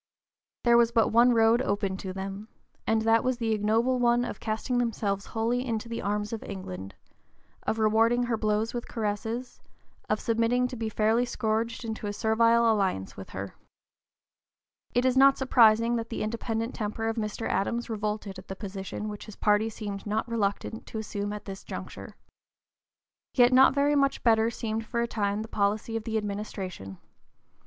There 0.63 0.77
was 0.77 0.91
but 0.91 1.09
one 1.11 1.31
road 1.35 1.61
open 1.61 1.95
to 1.97 2.11
them, 2.11 2.47
and 2.87 3.03
that 3.03 3.23
was 3.23 3.37
the 3.37 3.51
ignoble 3.51 3.99
one 3.99 4.25
of 4.25 4.39
casting 4.39 4.79
themselves 4.79 5.27
wholly 5.27 5.59
(p. 5.59 5.65
048) 5.65 5.69
into 5.75 5.89
the 5.89 6.01
arms 6.01 6.33
of 6.33 6.41
England, 6.41 6.95
of 7.67 7.77
rewarding 7.77 8.23
her 8.23 8.35
blows 8.35 8.73
with 8.73 8.87
caresses, 8.87 9.61
of 10.09 10.19
submitting 10.19 10.67
to 10.69 10.75
be 10.75 10.89
fairly 10.89 11.23
scourged 11.23 11.85
into 11.85 12.07
a 12.07 12.13
servile 12.13 12.71
alliance 12.73 13.15
with 13.15 13.29
her. 13.29 13.53
It 14.95 15.05
is 15.05 15.15
not 15.15 15.37
surprising 15.37 15.97
that 15.97 16.09
the 16.09 16.23
independent 16.23 16.73
temper 16.73 17.07
of 17.07 17.17
Mr. 17.17 17.47
Adams 17.47 17.87
revolted 17.87 18.39
at 18.39 18.47
the 18.47 18.55
position 18.55 19.07
which 19.07 19.27
his 19.27 19.35
party 19.35 19.69
seemed 19.69 20.07
not 20.07 20.27
reluctant 20.27 20.87
to 20.87 20.97
assume 20.97 21.31
at 21.31 21.45
this 21.45 21.63
juncture. 21.63 22.15
Yet 23.35 23.53
not 23.53 23.75
very 23.75 23.95
much 23.95 24.23
better 24.23 24.49
seemed 24.49 24.83
for 24.83 25.01
a 25.01 25.07
time 25.07 25.43
the 25.43 25.47
policy 25.47 25.95
of 25.95 26.05
the 26.05 26.17
administration. 26.17 26.97